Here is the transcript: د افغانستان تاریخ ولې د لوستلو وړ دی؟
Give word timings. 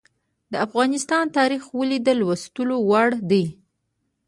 د 0.51 0.53
افغانستان 0.65 1.25
تاریخ 1.37 1.63
ولې 1.77 1.97
د 2.01 2.09
لوستلو 2.19 2.75
وړ 2.89 3.09
دی؟ 3.29 3.43